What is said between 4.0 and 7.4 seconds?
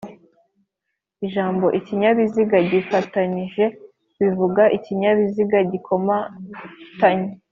bivuga ikinyabiziga gikomatanye